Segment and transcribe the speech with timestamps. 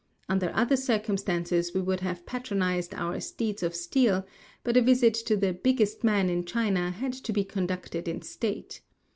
[0.27, 4.25] Under other circumstances we would have patronized our "steeds of steel,"
[4.63, 8.81] but a visit to the "biggest" man in China had to be conducted in state.